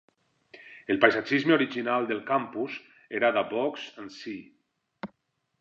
El 0.93 0.97
paisatgisme 1.03 1.53
original 1.57 2.09
del 2.13 2.23
campus 2.31 2.79
era 3.21 3.33
da 3.37 3.47
Vaux 3.53 3.87
and 4.05 4.17
C. 4.19 4.35